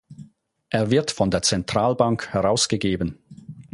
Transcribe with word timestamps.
Er 0.71 0.89
wird 0.89 1.11
von 1.11 1.29
der 1.29 1.43
Zentralbank 1.43 2.29
herausgegeben. 2.33 3.19